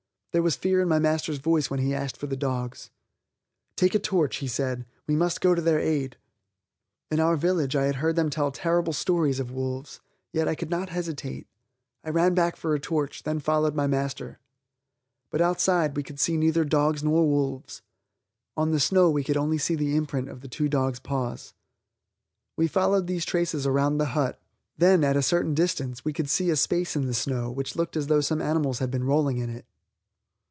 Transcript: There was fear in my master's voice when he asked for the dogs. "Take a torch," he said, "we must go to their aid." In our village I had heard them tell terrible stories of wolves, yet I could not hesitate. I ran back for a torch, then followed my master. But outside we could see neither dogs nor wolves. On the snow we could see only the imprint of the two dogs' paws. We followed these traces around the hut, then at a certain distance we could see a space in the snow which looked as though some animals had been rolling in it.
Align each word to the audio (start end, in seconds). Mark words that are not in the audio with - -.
There 0.33 0.41
was 0.41 0.55
fear 0.55 0.79
in 0.81 0.87
my 0.87 0.97
master's 0.97 1.39
voice 1.39 1.69
when 1.69 1.81
he 1.81 1.93
asked 1.93 2.15
for 2.15 2.25
the 2.27 2.37
dogs. 2.37 2.89
"Take 3.75 3.93
a 3.93 3.99
torch," 3.99 4.37
he 4.37 4.47
said, 4.47 4.85
"we 5.05 5.13
must 5.13 5.41
go 5.41 5.53
to 5.53 5.61
their 5.61 5.81
aid." 5.81 6.15
In 7.09 7.19
our 7.19 7.35
village 7.35 7.75
I 7.75 7.83
had 7.83 7.95
heard 7.95 8.15
them 8.15 8.29
tell 8.29 8.49
terrible 8.49 8.93
stories 8.93 9.41
of 9.41 9.51
wolves, 9.51 9.99
yet 10.31 10.47
I 10.47 10.55
could 10.55 10.69
not 10.69 10.87
hesitate. 10.87 11.47
I 12.01 12.11
ran 12.11 12.33
back 12.33 12.55
for 12.55 12.73
a 12.73 12.79
torch, 12.79 13.23
then 13.23 13.41
followed 13.41 13.75
my 13.75 13.87
master. 13.87 14.39
But 15.31 15.41
outside 15.41 15.97
we 15.97 16.01
could 16.03 16.17
see 16.17 16.37
neither 16.37 16.63
dogs 16.63 17.03
nor 17.03 17.27
wolves. 17.27 17.81
On 18.55 18.71
the 18.71 18.79
snow 18.79 19.09
we 19.09 19.25
could 19.25 19.35
see 19.35 19.37
only 19.39 19.57
the 19.57 19.97
imprint 19.97 20.29
of 20.29 20.39
the 20.39 20.47
two 20.47 20.69
dogs' 20.69 20.99
paws. 21.01 21.53
We 22.55 22.69
followed 22.69 23.05
these 23.07 23.25
traces 23.25 23.67
around 23.67 23.97
the 23.97 24.05
hut, 24.15 24.39
then 24.77 25.03
at 25.03 25.17
a 25.17 25.21
certain 25.21 25.53
distance 25.53 26.05
we 26.05 26.13
could 26.13 26.29
see 26.29 26.49
a 26.49 26.55
space 26.55 26.95
in 26.95 27.05
the 27.05 27.13
snow 27.13 27.51
which 27.51 27.75
looked 27.75 27.97
as 27.97 28.07
though 28.07 28.21
some 28.21 28.41
animals 28.41 28.79
had 28.79 28.89
been 28.89 29.03
rolling 29.03 29.37
in 29.37 29.49
it. 29.49 29.65